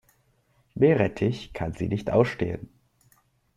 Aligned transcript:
Meerrettich 0.73 1.53
kann 1.53 1.73
sie 1.73 1.87
nicht 1.87 2.09
ausstehen. 2.09 2.69